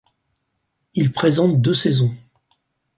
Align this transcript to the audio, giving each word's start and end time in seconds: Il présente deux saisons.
Il 0.95 1.11
présente 1.11 1.61
deux 1.61 1.75
saisons. 1.75 2.11